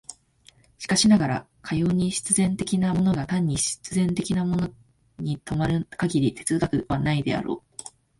[0.79, 4.73] しかしながら、かように必然的なものが単に必然的なもの
[5.19, 7.83] に止まる限り哲学はないであろう。